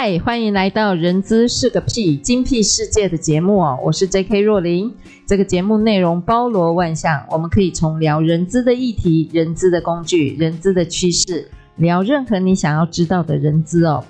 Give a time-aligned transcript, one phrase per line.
[0.00, 4.38] 嗨，欢迎来到《人资是个屁精辟世界》的节目哦，我是 J.K.
[4.38, 4.94] 若琳。
[5.26, 14.04] 这个节目内容包罗万象，我们可以从聊人资的议题、人资的工具、人资的趋势，聊任何你想要知道的人资哦。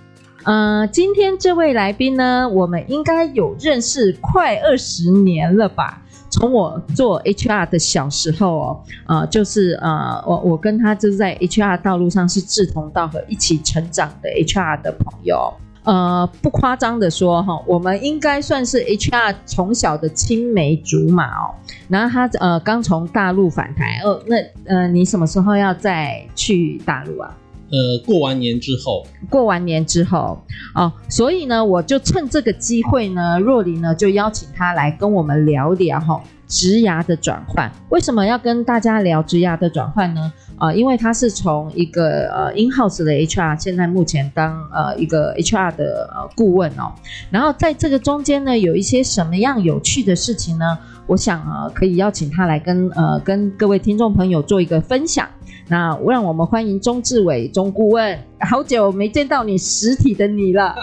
[0.45, 6.03] 呃，今天这位来宾呢，我们应该有认识快二十年了吧？
[6.29, 15.51] 从我做 HR 的小时候哦，呃，就是呃，我我跟他就是在 HR 道路上是志同道合、一起成长的 HR 的朋友。
[15.89, 21.55] 呃，不夸张的说哈，我们应该算是 HR 从小的青梅竹马哦。
[21.89, 24.37] 然后他呃刚从大陆返台哦，那
[24.67, 27.35] 呃你什么时候要再去大陆啊？
[27.71, 29.07] 呃，过完年之后。
[29.31, 30.39] 过完年之后
[30.75, 36.23] 哦，所以呢，我就趁这个机会呢，若琳呢就邀请他来跟我们聊聊哈。
[36.49, 40.33] 职涯的转换，为什么要跟大家聊职涯的转换呢？
[40.57, 46.93] 啊、呃，因为他是从一个呃 in house 的 HR，现在目前当呃一个 HR 的呃顾问哦。
[47.31, 50.79] 然后在这个中间呢，有一些什么样有趣的事情呢？
[51.07, 55.29] 我想呃可以邀请他来跟呃跟各位听众朋友做一个分享。
[55.69, 60.75] 那让我们欢迎钟志伟钟顾问，好久没见到你实体的你了。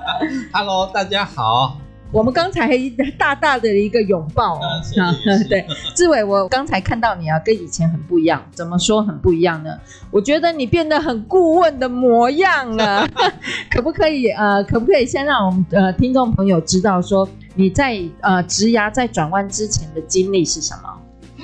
[0.52, 1.85] Hello，大家好。
[2.12, 2.70] 我们刚才
[3.18, 4.66] 大大的一个拥抱啊，
[5.00, 5.12] 啊
[5.48, 9.70] 对，志伟，我刚才看到你啊，跟以前很不一样，怎么说很不一样呢？
[10.10, 13.06] 我觉得你变得很顾问的模样了，
[13.70, 20.88] 可不可以呃，可不可以先让我们呃听众朋友知道说你在呃职涯在转弯之前的经历是什么？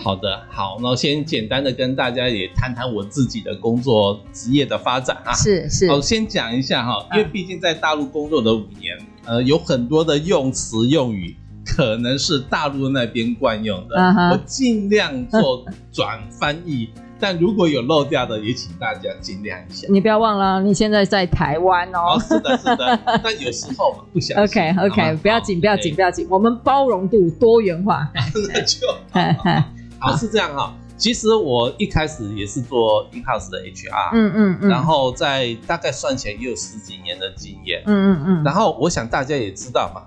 [0.03, 8.99] 好的，好，那我先简单的跟大家也谈谈我自己的工作职业的发展啊，是是，我先讲一下哈，因为毕竟在大陆工作的五年。
[9.25, 14.33] 呃，有很多的用词用语可能是大陆那边惯用的，uh -huh.
[14.33, 16.91] 我尽量做转翻译，
[17.21, 19.87] 但如果有漏掉的，也请大家尽量一下。
[19.89, 22.17] 你不要忘了，你现在在台湾哦。
[22.17, 22.99] 哦，是的，是的。
[23.23, 24.45] 但有时候不小心。
[24.45, 28.11] OK OK，不要紧，不要紧，不要紧，我们包容度多元化。
[28.53, 28.79] 那就
[30.03, 30.75] 好，好，是这样哈。
[30.97, 40.03] 其实我一开始也是做 in house 的 HR，嗯嗯嗯，然后在大概算起来也有十几年的经验，嗯嗯嗯，然后我想大家也知道嘛，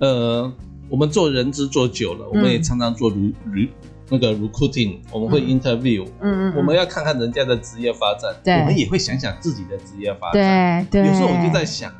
[0.00, 0.52] 呃，
[0.88, 3.68] 我们做人资做久了，我们也常常做 re re
[4.08, 11.92] 那个 recruiting，我们会 interview，嗯嗯，我们要看看人家的职业发展，对，我们也会想想自己的职业发展，对对，有时候我就在想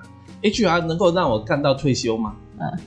[0.43, 2.35] ，HR 能够让我干到退休吗？
[2.59, 2.79] 嗯。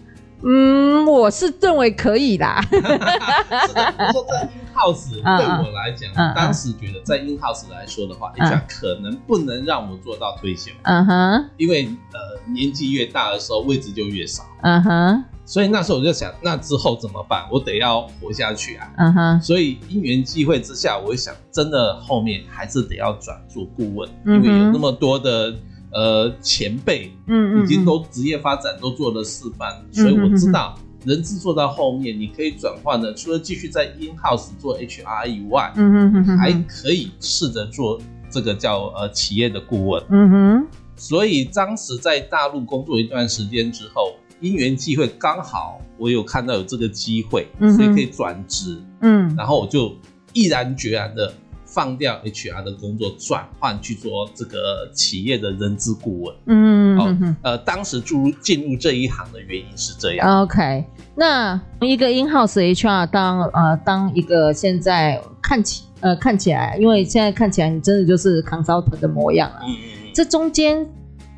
[0.43, 2.61] 嗯，我是认为可以啦。
[2.69, 10.71] 是的，我说在 in house 对我来讲，嗯，当时觉得在 in house 来说的话，HR，嗯，可能不能让我做到退休。
[10.83, 14.43] 嗯哼，因为呃年纪越大的时候，位置就越少。
[14.61, 17.45] 嗯哼，所以那时候我就想，那之后怎么办？
[17.51, 18.89] 我得要活下去啊。
[18.97, 25.53] 嗯哼，所以因缘际会之下，我想真的后面还是得要转做顾问，嗯，因为有那么多的。
[25.91, 40.67] 呃，前辈，嗯，已经都职业发展都做了示范，嗯，所以我知道，人资做到后面，你可以转换的，除了继续在 in house 做 HR 以外，嗯哼，还可以试着做这个叫呃企业的顾问，嗯哼。
[40.95, 49.95] 所以当时在大陆工作一段时间之后，因缘际会，刚好我有看到有这个机会，所以可以转职，嗯，然后我就
[50.33, 51.33] 毅然决然的。
[51.71, 56.35] 放掉 HR 的工作，转换去做这个企业的人资顾问。
[56.47, 60.41] 嗯，哦，呃，当时进入进入这一行的原因是这样。
[60.41, 60.83] OK，
[61.15, 69.59] 那一个 in-house HR 当呃当一个现在看起呃看起来，因为现在看起来你真的就是 consultant 的模样啊。
[69.67, 70.11] 嗯嗯。
[70.13, 70.85] 这中间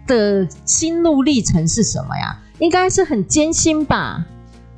[0.08, 2.40] 的心路历程是什么呀？
[2.60, 4.26] 应该是很艰辛吧？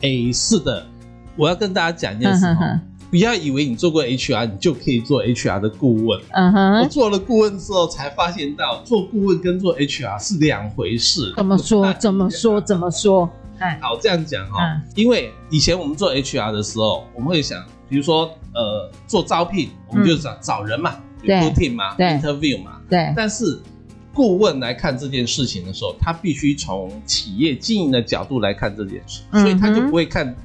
[0.01, 0.85] 哎，是的，
[1.35, 2.45] 我要跟大家讲一件事。
[2.45, 2.79] 呵呵
[3.13, 6.19] 不要以为你做过 HR，你就可以做 HR 的顾问。
[6.31, 11.31] 嗯哼，我做了顾问之后，才发现到做顾问跟做 HR 是两回事。
[11.37, 11.93] 怎么说？
[11.99, 12.59] 怎么说？
[12.59, 13.29] 怎么说？
[13.59, 14.81] 哎，好，这样讲哈、哦嗯。
[14.95, 22.81] 因为以前我们做 HR 的时候，我们会想，比如说，呃，做招聘，我们就找、嗯、找人嘛，recruiting 嘛，interview 嘛。
[22.89, 23.13] 对。
[23.15, 23.59] 但是
[24.11, 30.35] 顾问来看这件事情的时候，他必须从企业经营的角度来看这件事，嗯、所以他就不会看。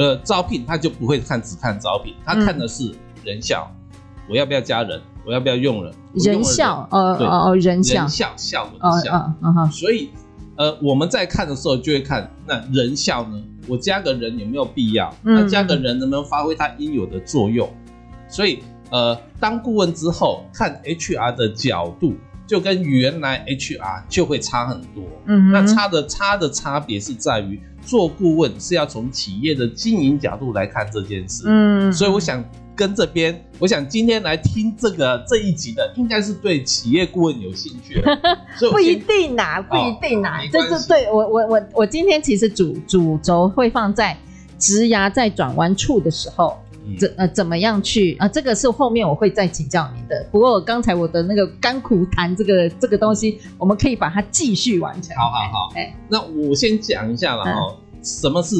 [0.00, 2.90] 呃，招聘他就不会看，只看招聘，他看的是
[3.22, 3.98] 人效，嗯、
[4.30, 5.92] 我要不要加人，我要不要用人？
[6.14, 9.70] 人效，呃哦人效，人效效果的效，嗯哼。
[9.70, 10.08] 所以，
[10.56, 15.14] 呃，我们在看的时候就会看那人效呢，我加个人有没有必要？
[15.22, 17.68] 那加个人能不能发挥他应有的作用？
[18.26, 22.14] 所以，呃，当顾问之后看 HR 的角度，
[22.46, 25.04] 就跟原来 HR 就会差很多。
[25.26, 27.60] 嗯，那差的差的差别是在于。
[27.84, 32.44] 做顾问是要从企业的经营角度来看这件事，嗯，所以我想
[32.76, 38.18] 跟这边，我想今天来听这个这一集的，应该是对企业顾问有兴趣的，
[38.56, 44.16] 所以不一定呐，不一定呐，这是对我我我我今天其实主主轴会放在
[44.58, 46.58] 职涯在转弯处的时候。
[46.96, 48.28] 怎呃怎么样去啊？
[48.28, 50.26] 这个是后面我会再请教您的。
[50.30, 55.16] 不过刚才我的那个甘苦谈这个这个东西，我们可以把它继续完成。
[55.16, 58.56] 好好好，哎，那我先讲一下了哈，什么是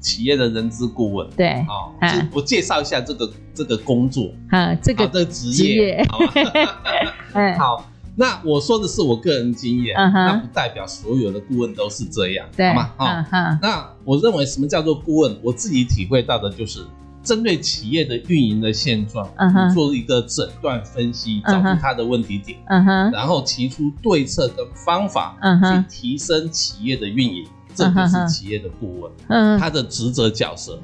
[0.00, 1.28] 企业的人资顾问？
[1.36, 7.54] 对，哦啊，我介绍一下这个这个工作啊，这个的职业，好吧？
[7.58, 7.86] 好，
[8.16, 12.90] 那我说的是我个人经验，那不代表所有的顾问都是这样，好吗？
[12.98, 15.38] 好，那我认为什么叫做顾问？
[15.42, 16.80] 我自己体会到的就是。
[17.22, 30.78] 针对企业的运营的现状，嗯哼，做一个诊断分析，找出它的问题点，嗯哼，然后提出对策跟方法，嗯哼，去提升企业的运营，这就是企业的顾问，嗯，他的职责角色。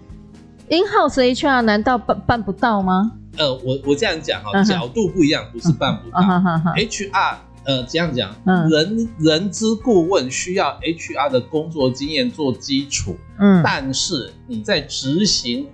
[0.69, 3.13] In-house HR 难道办办不到吗？
[3.39, 6.19] 呃，我我这样讲哈，角度不一样，不是办不到。
[6.21, 8.35] HR，呃，这样讲，
[8.69, 15.67] 人人资顾问需要 HR 的工作经验做基础，嗯，但是你在执行。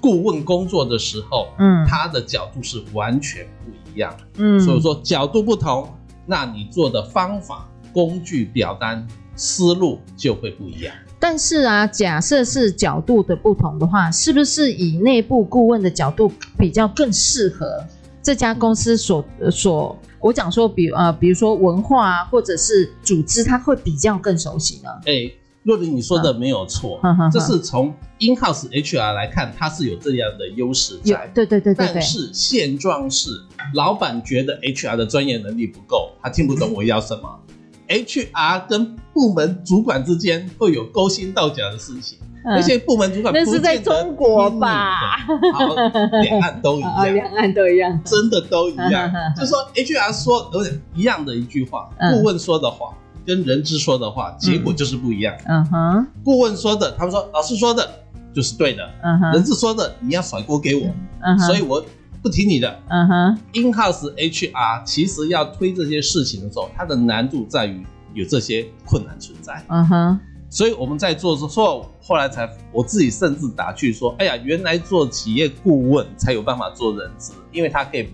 [0.00, 5.88] 顾问工作的时候，嗯，他的角度是完全不一样，嗯，所以说角度不同，
[6.26, 10.94] 那你做的方法、工具、表单、思路就会不一样。
[11.18, 17.84] 但是啊，假设是角度的不同的话，是不是以内部顾问的角度比较更适合
[18.22, 19.98] 这家公司所所？
[20.20, 24.90] 我讲说比，比呃，比如说文化啊，或者是组织，他会比较更熟悉呢？
[25.06, 25.30] 哎。
[25.66, 31.28] 若琳，你说的没有错，嗯、这是从 in-house HR 来看，它是有这样的优势在。
[31.34, 31.90] 对对对对。
[31.92, 33.30] 但是现状是，
[33.74, 37.40] 老板觉得 HR 的专业能力不够，他听不懂我要什么。
[37.88, 45.18] 嗯、HR 跟部门主管之间会有勾心斗角的事情，那些、嗯、部门主管不那是在中国吧？
[45.52, 45.74] 好，
[46.22, 49.12] 两岸都一样， 两岸都一样，真的都一样。
[49.12, 52.94] 嗯、就说 HR 说有点一样的一句话，嗯、顾问说的话。
[53.26, 55.34] 跟人资说的话，结果就是不一样。
[55.46, 57.88] 嗯哼，顾问说的，他们说老师说的
[58.32, 58.88] 就是对的。
[59.02, 60.86] 嗯哼，人资说的你要甩锅给我，
[61.20, 61.84] 嗯哼，所以我
[62.22, 62.78] 不听你的。
[62.88, 67.84] 嗯哼，In-house HR 其实要推这些事情的时候，它的难度在于
[68.14, 69.64] 有这些困难存在。
[69.68, 78.08] 嗯哼，所以我们在做的时候，后来才我自己甚至打趣说，哎呀，原来做企业顾问才有办法做人资，因为他可以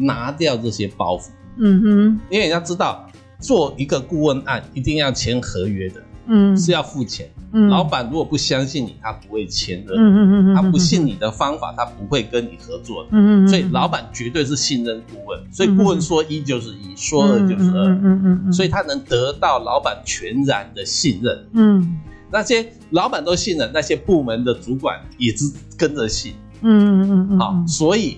[0.00, 1.28] 拿掉这些包袱。
[1.58, 3.06] 嗯哼，因为你要知道。
[3.42, 7.28] 做一个顾问案一定要签合约的，嗯，是要付钱。
[7.54, 9.92] 嗯，老板如果不相信你，他不会签的。
[9.94, 13.10] 嗯嗯嗯嗯，他不信你的方法，他不会跟你合作的。
[13.12, 17.88] 嗯嗯，所以老板绝对是信任顾问，所以顾问说一就是一，说二就是二。
[17.88, 21.46] 嗯嗯嗯，所以他能得到老板全然的信任。
[21.52, 22.00] 嗯，
[22.30, 26.32] 那些老板都信任，那些部门的主管也是跟着信。
[26.62, 28.16] 嗯嗯嗯，好，所以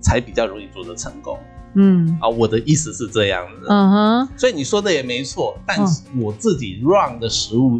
[0.00, 1.38] 才比较容易做得成功。
[1.74, 2.18] 嗯。
[2.20, 7.78] 啊，我的意思是这样子，嗯哼，所以你说的也没错，但是我自己 run 的实物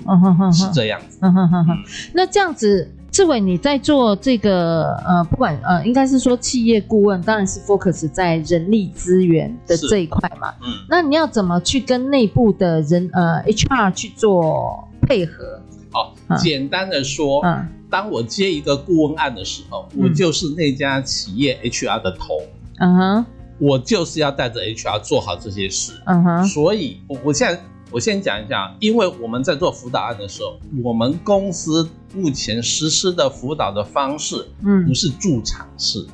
[0.53, 1.77] 是这样子，嗯哼哼哼。
[2.15, 15.61] 那这样子，志伟你在做这个呃，不管呃，应该是说企业顾问，当然是 focus 在人力资源的这一块嘛，嗯，那你要怎么去跟内部的人呃 HR 去做配合？
[15.93, 22.41] 哦，简单的说，嗯，当我接一个顾问案的时候，我就是那家企业 HR 的头，
[22.79, 23.27] 嗯哼。
[23.63, 36.05] 我就是要带着 HR 做好这些事，嗯哼，所以，我我现在我先讲一下，因为我们在做辅导案的时候，我们公司目前实施的辅导的方式，嗯，不是驻场式，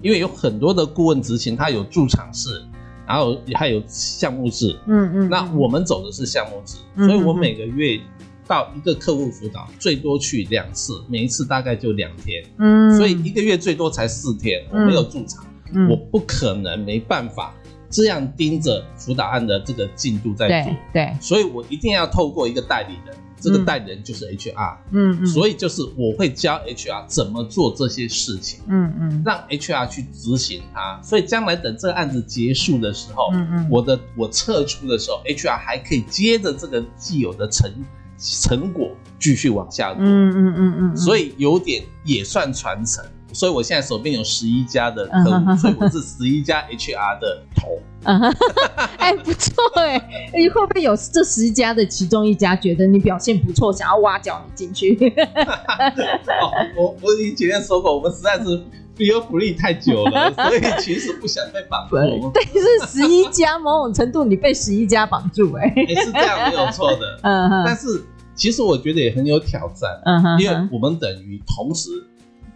[0.00, 2.62] 因为有很多的顾问执行，他有驻场式，
[3.04, 7.98] 然后还有项目制，嗯嗯，那我们走的是项目制，所以我每个月
[8.46, 15.44] 到一个客户辅导，最多去两次，每一次大概就两天，嗯，所以一个月最多才四天，我没有驻场。
[15.88, 17.54] 我不可能没办法
[17.90, 37.70] 这样盯着辅导案的这个进度在做，对，对，所以我一定要透过一个代理人，这个代理人就是 HR，嗯嗯，所以就是我会教 HR 怎么做这些事情，嗯嗯，让 HR 去执行它，所以将来等这个案子结束的时候，嗯嗯，我的我撤出的时候，HR 还可以接着这个既有的成
[38.18, 43.04] 成果继续往下做，嗯嗯嗯嗯，所以有点也算传承。
[43.32, 47.78] 所以我现在手边有十一家的客户，嗯、所以我是十一家 HR 的头。
[48.98, 54.94] 哎、不错哎、欸，你会不会有这十一家的其中一家觉得你表现不错，想要挖角你进去？
[56.40, 58.44] 哦、我我以前说过，我们实在是
[58.96, 61.96] feel free 太久了，所以其实不想被绑住。
[62.34, 67.20] 但是十一家某种程度你被十一家绑住、欸，哎、欸，是这样没有错的。
[67.22, 68.02] 嗯哼，但是
[68.34, 69.88] 其实我觉得也很有挑战。
[70.04, 71.88] 嗯哼，因为我们等于同时。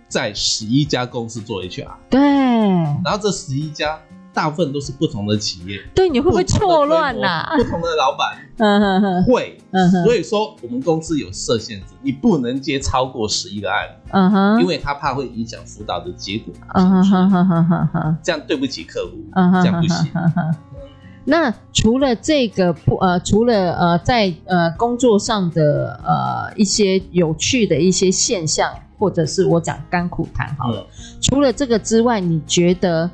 [0.08, 3.98] 在十一家公司做 HR，对，然后这十一家
[4.32, 7.44] 大部分都是不同的企业，对，你会不会错乱呐？
[7.56, 20.06] 不同的老板， 嗯哼哼，会，嗯哼，所以说我们公司有设限制，你不能接超过十一个案，嗯哼，因为他怕会影响辅导的结果，嗯哼哼哼哼哼，这样对不起客户，嗯哼，这样不行。
[21.28, 28.70] 那除了这个不呃，除了呃在呃工作上的呃一些有趣的一些现象。
[28.98, 30.86] 或者是我讲甘苦谈好了，嗯、
[31.20, 33.10] 除了这个之外，你觉得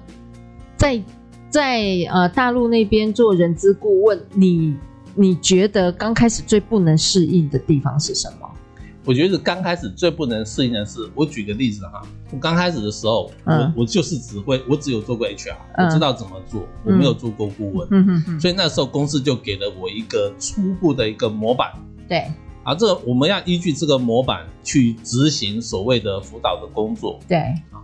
[0.76, 1.02] 在
[1.50, 4.76] 在呃大陆那边做人资顾问，你
[5.14, 8.48] 你觉得刚开始最不能适应的地方是什么？
[9.04, 18.40] 我觉得刚开始最不能适应的是，我举个例子哈，我刚开始的时候，嗯、我我就是只会，我只有做过 HR，、嗯、我知道怎么做，我没有做过顾问，嗯。
[18.40, 21.72] 所以那时候公司就给了我一个初步的一个模板，
[22.08, 22.30] 对。
[22.64, 27.18] 啊，这个我们要依据这个模板去执行所谓的辅导的工作。
[27.26, 27.38] 对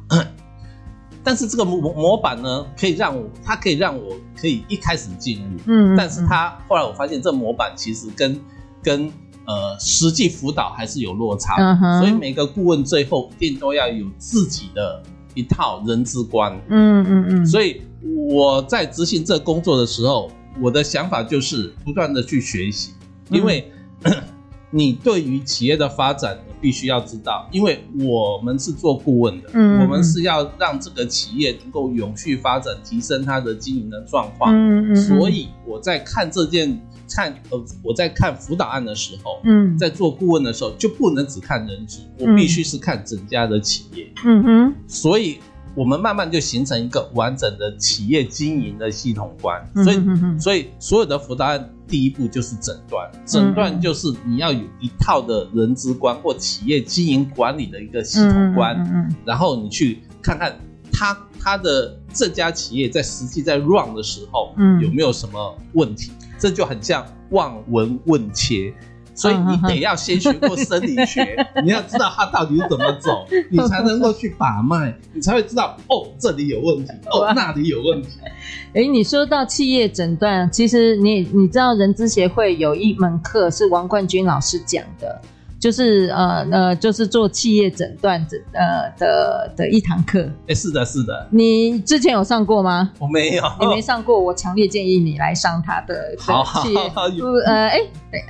[0.07, 0.25] 啊，
[1.25, 5.57] 但是这个模模板呢，可以让我，它可以让我可以一开始进入。
[5.67, 8.41] 嗯，嗯，嗯，但是它后来我发现，这模板其实跟
[8.81, 9.13] 跟
[9.47, 11.57] 呃实际辅导还是有落差。
[12.01, 15.03] 所以每个顾问最后一定都要有自己的
[15.35, 16.57] 一套人之观。
[16.69, 17.47] 嗯嗯嗯。
[17.47, 17.83] 所以
[18.31, 20.31] 我在执行这工作的时候，
[20.61, 22.93] 我的想法就是不断的去学习，
[23.31, 23.69] 因为。
[24.71, 36.79] 嗯你对于企业的发展，你必须要知道，因为我们是做顾问的，嗯，我们是要让这个企业能够永续发展，提升它的经营的状况，嗯嗯，所以我在看这件
[37.11, 45.39] 看呃，我在看辅导案的时候，嗯，在做顾问的时候，就不能只看人资，我必须是看整家的企业，嗯哼，所以。
[45.79, 58.77] 我们慢慢就形成一个完整的企业经营的系统观，所以，所以所有的辅导案第一步就是诊断，诊断就是你要有一套的人资观或企业经营管理的一个系统观，
[59.25, 60.59] 然后你去看看
[60.91, 68.75] 他他的这家企业在实际在 run 的时候，有没有什么问题，这就很像望闻问切。
[69.19, 78.11] 所以你得要先学过生理学，你要知道它到底是怎么走， 你才能够去把脉，你才会知道哦，这里有问题，哦，那里有问题。
[78.75, 85.21] 哎，你说到企业诊断，其实你你知道人资协会有一门课是王冠军老师讲的。
[85.61, 90.31] 就是呃呃，就是做企业诊断诊呃的的一堂课。
[90.47, 91.27] 哎，是的，是的。
[91.31, 92.93] 你之前有上过吗？
[93.01, 93.43] 我没有。
[93.61, 96.15] 你没上过，我强烈建议你来上他的
[96.63, 96.89] 企业。
[96.91, 97.03] 好，
[97.45, 97.79] 呃，哎，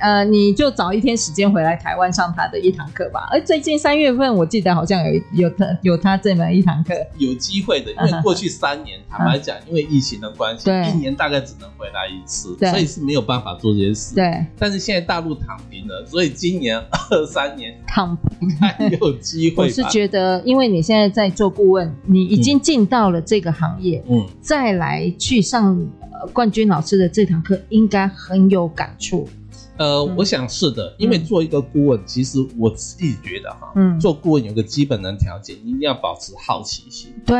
[0.01, 3.27] 呃，你就找一天时间回来台湾上他的一堂课吧。
[3.31, 6.95] 而最近三月份，我记得好像有有他有他这门一堂课。
[7.19, 14.15] 有机会的，因为 过去三年，坦白讲，因为疫情的关系，一年大概只能回来一次，所以是没有办法做这些事。
[14.15, 14.43] 对。
[14.57, 16.83] 但是现在大陆躺平了，所以今年。
[17.25, 19.65] 三年 躺平还有机会。
[19.65, 25.79] 我是觉得，因为你现在在做顾问，你已经进到了这个行业，嗯，再来去上
[26.33, 29.27] 冠军老师的这堂课，应该很有感触。
[29.77, 37.13] 呃，我想是的，因为做一个顾问，其实我自己觉得哈，嗯，做顾问有个基本的条件，你一定要保持好奇心。
[37.25, 37.37] 对，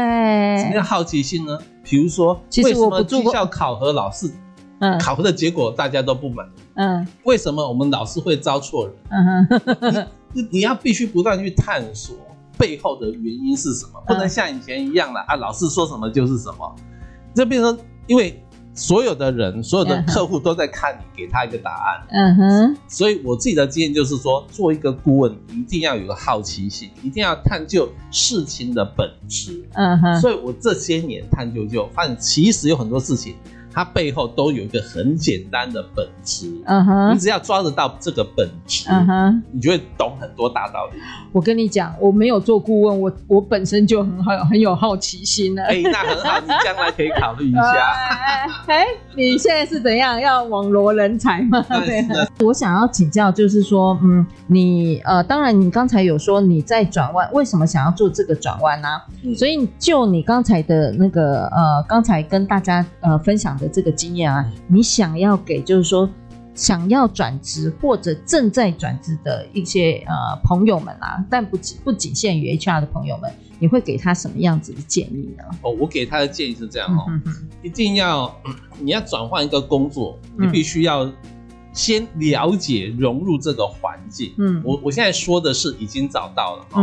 [0.58, 1.60] 什么叫好奇心呢？
[1.84, 4.32] 比如说，为什么绩效考核老是？
[4.80, 6.48] 嗯，考核的结果大家都不满。
[6.76, 8.96] 嗯，为什么我们老是会招错人？
[9.10, 12.16] 嗯哼， 你你要必须不断去探索
[12.58, 16.76] 背后的原因是什么，不能像以前一样了啊，老师说什么就是什么。
[17.36, 18.42] 这变成因为
[18.74, 22.08] 所有的人、所有的客户都在看你，给他一个答案。
[22.12, 29.64] 嗯哼，所以我自己的经验就是说，做一个顾问一定要有个好奇心，一定要探究事情的本质。
[29.74, 33.36] 嗯哼，所以我这些年探究就发现，其实有很多事情。
[33.72, 41.00] 它背后都有一个很简单的本质，嗯哼，你只要抓得到这个本质，嗯哼，你就会懂很多大道理。
[41.32, 45.64] 我跟你讲，我没有做顾问，我我本身就很好，很有好奇心了。
[45.64, 47.72] 哎，那很好，你将来可以考虑一下。
[48.68, 48.86] 哎，
[49.16, 51.64] 你现在是怎样要网罗人才吗？
[51.86, 52.06] 对。
[52.46, 58.88] 我想要请教，就是说，嗯，你呃，当然，你刚才有说你在转弯，为什么想要做这个转弯呢？
[59.38, 66.10] 所以就你刚才的那个呃，刚才跟大家呃分享的这个经验啊，你想要给就是说
[66.56, 75.44] 想要转职或者正在转职的一些呃朋友们啊，但不仅不仅限于 HR 的朋友们，你会给他什么样子的建议呢？
[75.62, 78.36] 哦，我给他的建议是这样哦，嗯、哼哼一定要
[78.80, 81.12] 你要转换一个工作，你必须要。
[81.72, 84.34] 嗯先了解融入这个环境。
[84.38, 86.82] 嗯，我我现在说的是已经找到了哈，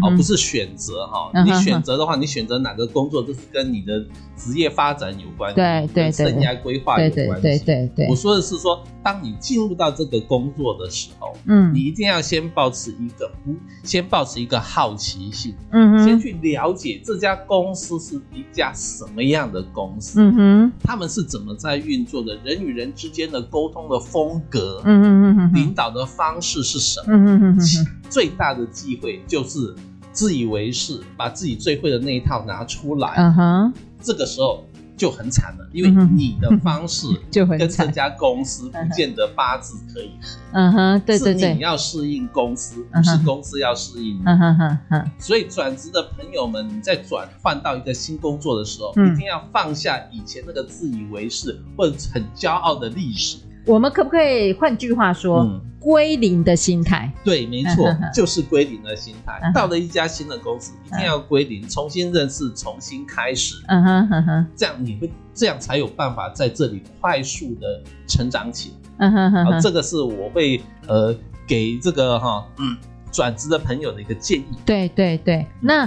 [0.00, 1.30] 哦，不是选择哈。
[1.44, 4.00] 你选择的话，你选择哪个工作，这是跟你的
[4.36, 7.42] 职业发展有关系，对对对，生涯规划有关系。
[7.42, 13.52] 对对对，我说的是说，当你进入到这个工作的时候，嗯，你一定要先保持一个不，
[13.82, 24.27] 先保持一个好奇心，嗯，先去了解这家公司是一家什么样的公司，嗯哼，他们是怎么在运作的，人与人之间的沟通的风。
[24.28, 27.06] 风格，嗯嗯嗯，领导的方式是什么？
[27.08, 29.74] 嗯嗯嗯，最大的忌讳就是
[30.12, 34.64] 自以为是，把自己最会的那一套拿出来，嗯哼，这个时候
[34.96, 45.10] 就很惨了，因为你的方式 就跟这家公司不见得八字可以合，嗯哼，对对对，是你要适应公司，不是公司要适应你，嗯哼哼哼。
[45.18, 53.38] 所以转职的朋友们，你在转换到一个新工作的时候，一定要放下以前那个自以为是或者很骄傲的历史。
[53.68, 57.12] 我们可不可以换句话说，嗯、归零的心态？
[57.22, 59.38] 对，没错，就是归零的心态。
[59.54, 63.56] 到了一家新的公司，一定要归零，重新认识，重新开始。
[63.66, 68.90] 嗯哼哼哼，这样你会，这样才有办法在这里快速的成长起来。
[69.00, 71.14] 嗯哼哼，好，这个是我会呃
[71.46, 72.74] 给这个哈嗯
[73.12, 74.46] 转职的朋友的一个建议。
[74.64, 75.86] 对对对，那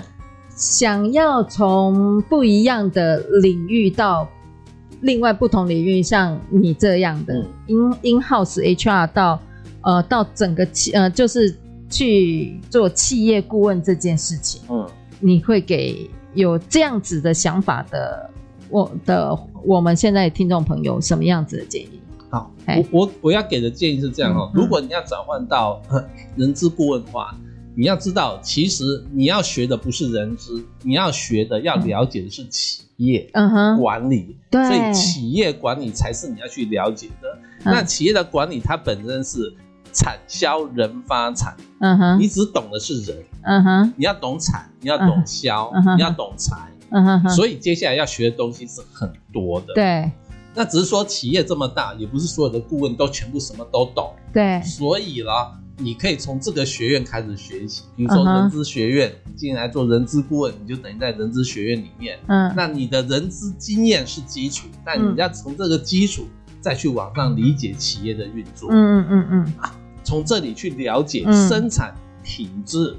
[0.50, 4.30] 想要从不一样的领域到。
[5.02, 7.34] 另外不同领域，像你这样的
[7.68, 9.42] in in house HR 到
[9.82, 11.56] 呃到整个企呃就是
[11.90, 14.88] 去做企业顾问这件事情，嗯，
[15.20, 18.30] 你会给有这样子的想法的
[18.70, 22.00] 我的我们现在听众朋友什么样子的建议？
[22.30, 25.82] 好，我我我要给的建议是这样哦，如果你要转换到
[26.36, 27.36] 人资顾问的话。
[27.74, 33.30] 你要知道，其实你要学的不是人资，你要学的、要了解的是企业
[33.78, 34.38] 管理。
[34.52, 37.40] 嗯、所以企业管理才是你要去了解的。
[37.60, 39.54] 嗯、那企业的管理，它本身是
[39.94, 41.56] 产销人发财。
[41.80, 43.18] 嗯哼，你只懂的是人。
[43.44, 46.56] 嗯哼，你要懂产，你要懂销，嗯、你要懂财。
[46.90, 49.74] 嗯哼，所以接下来要学的东西是很多的。
[49.74, 50.12] 对，
[50.54, 54.14] 那只是说企业这么大，也不是所有的顾问都全部什么都懂。
[54.34, 55.58] 对，所以啦。
[55.82, 62.20] 你可以从这个学院开始学习，比如说人资学院，你进来做人资顾问，你就等于在人资学院里面。
[62.28, 66.28] 嗯，那你的人资经验是基础，但你要从这个基础
[66.60, 68.70] 再去往上理解企业的运作。
[68.72, 69.72] 嗯嗯嗯嗯，
[70.04, 72.96] 从这里去了解生产、品质、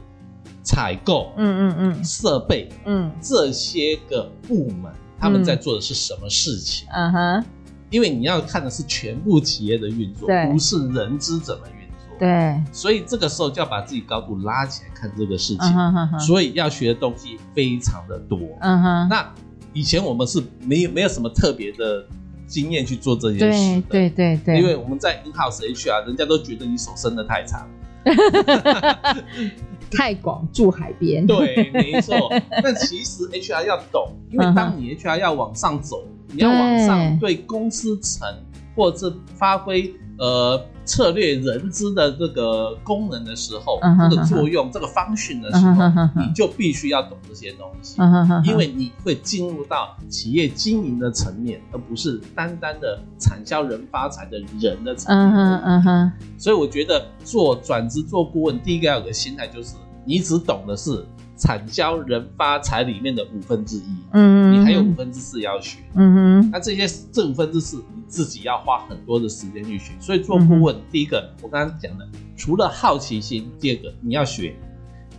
[0.64, 3.11] 采购、嗯嗯嗯、设备、嗯。
[3.21, 6.88] 这些个部门他们在做的是什么事情。
[6.90, 7.12] 嗯。
[7.12, 7.45] 哼，
[7.90, 11.82] 因为你要看的是全部企业的运作，不是人资怎么运。
[12.22, 18.38] 对，所以这个时候就要把自己高度拉起来看这个事情，所以要学的东西非常的多。
[18.61, 19.28] 嗯哼，那
[19.72, 22.06] 以前我们是没有没有什么特别的
[22.46, 27.68] 经验去做这件事的，对对对，因为我们在 in house HR，人家都觉得你手伸的太长，
[29.90, 31.26] 太广，住海边。
[31.26, 32.32] 对，没错。
[32.62, 38.28] 但其实 HR 要懂，因为当你 HR 要往上走，你要往上对公司层
[38.76, 39.92] 或者是发挥。
[40.18, 43.79] 呃，策略人资的这个功能的时候，
[44.11, 48.01] 这个作用，这个 function 的时候，你就必须要懂这些东西，
[48.45, 55.61] 因为你会进入到企业经营的层面，而不是单单的产销人发财的人的层面。
[55.64, 61.05] 嗯哼，所以我觉得做转职做顾问，第一个要有个心态就是，你只懂的是。
[61.37, 74.55] 产销人发财里面的五分之一，嗯，你还有五分之四要学，嗯哼，那这些这五分之四你自己要花很多的时间去学，所以做顾问，第一个我刚刚讲的，除了好奇心，第二个你要学。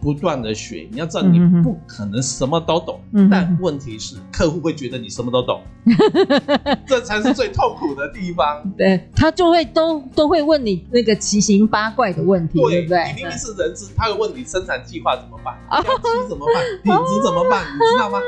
[0.03, 8.61] 不断的学，你要知道你不可能什么都懂，嗯、但问题是客户会觉得你什么都懂，嗯、 这才是最痛苦的地方。
[8.77, 13.07] 对，他就会都都会问你那个奇形八怪的问题，对，对不对？
[13.07, 18.19] 你明明是人资，他会问你生产计划怎么办， 标期怎么办，品质怎么办，你知道吗？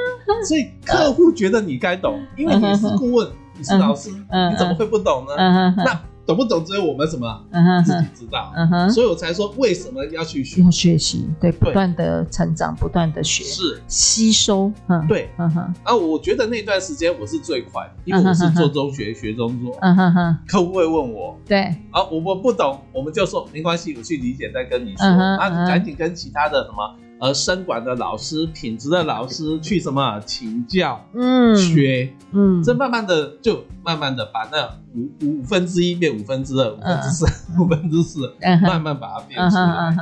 [0.47, 5.73] 所以客户觉得你该懂，因为你是顾问，你是老师，你怎么会不懂呢？
[5.75, 5.99] 那。
[6.25, 15.73] 懂不懂只有我们什么嗯自己知道，嗯所以我才说为什么要去学要学习，对，不断的成长，不断的学，是吸收，嗯，对，嗯哼。
[15.83, 20.37] 啊，我觉得那段时间我是最快的，因为我是做中学，学中做，嗯哼哼。
[20.47, 21.61] 客户会问我，对，
[21.91, 39.95] 啊，我们不懂，我们就说没关系，我去理解再跟你说，啊，你赶紧跟其他的什么呃，生管的老师、品质的老师 去什么请教，嗯，学，嗯，这慢慢的就慢慢的把那五五分之一变五分之二，五分之三，五分之四，慢慢把它变出来。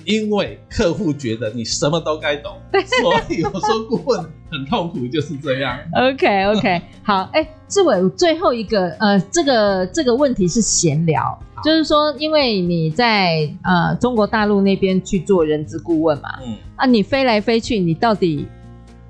[0.00, 5.78] 啊，因为客户觉得你什么都该懂，所以我说顾问很痛苦，就是这样。
[5.94, 18.46] OK OK，好，哎，志伟，最后一个，呃，这个这个问题是闲聊，就是说，因为你在呃中国大陆那边去做人资顾问嘛，嗯，啊，你飞来飞去，你到底？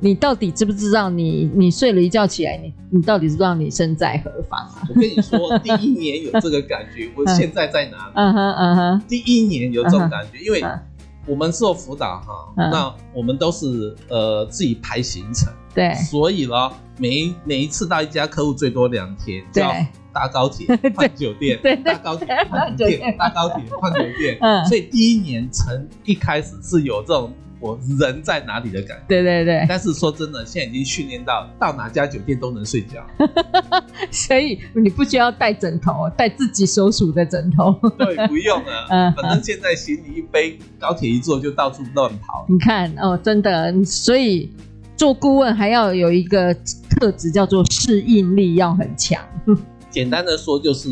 [0.02, 1.20] 你到底知不知道你？
[1.20, 4.82] 你你睡了一觉起来，你你到底知不知道你身在何方啊？
[4.88, 8.12] 我跟你说，第一年有这个感觉， 我现在在哪里？
[8.14, 8.32] 嗯。
[8.32, 10.64] 哼嗯哼，第一年有这种感觉，因为
[11.26, 19.70] 我们做辅导哈，那我们都是呃自己排行程，对，所以呢，每每一次到一家客户最多两天，就要
[20.14, 27.30] 搭高铁 换酒店，对，搭高铁换酒店，搭高铁换酒店，嗯，所以第一年从一开始是有这种。
[27.60, 29.04] 我人在哪里的感觉？
[29.06, 29.66] 对对对。
[29.68, 33.06] 但是说真的，现在已经训练到到哪家酒店都能睡觉，
[34.10, 37.78] 所以你不需要带枕头，带自己所属的枕头。
[37.98, 38.86] 对，不用了。
[38.90, 42.46] 嗯，反正现在行李一背，高铁一坐就到处乱跑。
[42.48, 44.50] 你看哦，真的，所以
[44.96, 46.54] 做顾问还要有一个
[46.88, 49.22] 特质，叫做适应力要很强。
[49.90, 50.88] 简单的说，就是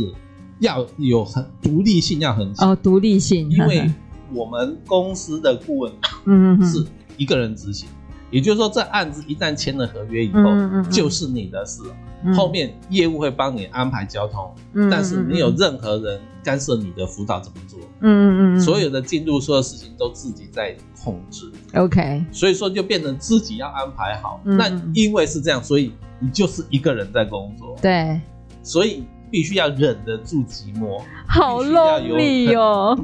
[0.59, 2.71] 要有很独立性，要很强。
[2.71, 3.91] 哦，独立性，因为。
[4.33, 5.93] 我们公司的顾问，
[6.25, 6.85] 嗯，是
[7.17, 7.89] 一个人执行，
[8.31, 10.43] 也就是说，这案子一旦签了合约以后，
[10.91, 12.35] 就是你的事了。
[12.35, 14.53] 后面业务会帮你安排交通，
[14.91, 17.79] 但是没有任何人干涉你的辅导怎么做。
[18.01, 21.49] 嗯嗯嗯，所有的进度、所有事情都自己在控制。
[21.75, 24.41] OK，所以说就变成自己要安排好。
[24.45, 27.77] 那因为是这样，所以你就是一个人在工作。
[27.81, 28.21] 对，
[28.63, 29.05] 所以。
[29.31, 32.99] 必须要忍得住寂寞，好 lonely 哦。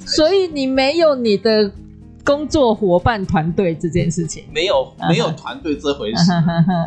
[0.00, 1.70] 所以你没有你的
[2.24, 6.30] 工作伙伴团队这件事情，没有没有团队这回事。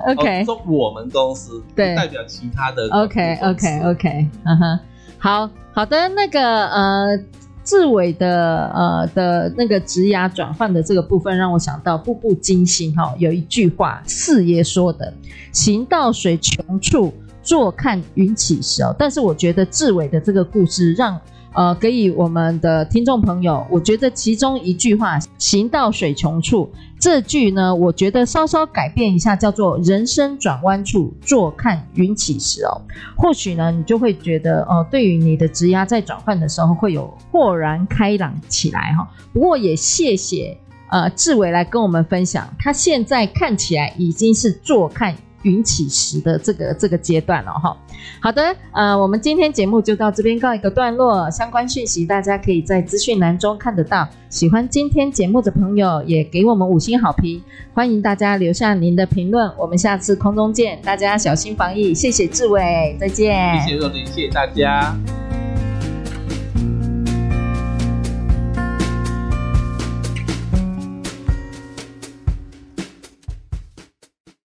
[0.08, 2.88] OK，说我们公司对代表其他的。
[2.90, 4.80] OK OK OK，嗯哼，
[5.18, 7.20] 好好的那个呃，
[7.64, 15.12] 志伟的呃的那个职涯转换的这个部分，让我想到《步步惊心》哈，有一句话四爷说的
[15.52, 17.12] ：“行到水穷处。”
[17.44, 21.20] 坐看云起时哦，但是我觉得志伟的这个故事让
[21.54, 32.82] 呃给予我们的听众朋友，我觉得其中一句话“行到水穷处”这句呢，我觉得稍稍改变一下，叫做“人生转弯处，坐看云起时”哦，
[33.18, 40.58] 或许呢你就会觉得哦、呃，对于你的职涯在转换的时候会有豁然开朗起来哈、不过也谢谢
[40.90, 45.14] 呃志伟来跟我们分享，他现在看起来已经是坐看。
[45.44, 47.78] 云起时的这个这个阶段了哈，
[48.20, 54.08] 好的，呃，我们今天节目就到这边告一个段落，相关讯息大家可以在资讯栏中看得到。
[54.30, 57.42] 喜欢今天节目的朋友也给我们五星好评，
[57.74, 64.98] 欢迎大家留下您的评论，我们下次空中见，大家小心防疫，谢谢志伟，再见，谢谢若琳，谢谢大家。